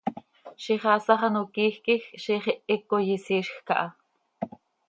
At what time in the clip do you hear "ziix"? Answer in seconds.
0.63-0.81, 2.23-2.45